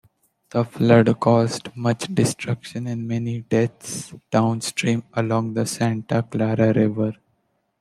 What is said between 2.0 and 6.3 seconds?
destruction and many deaths downstream along the Santa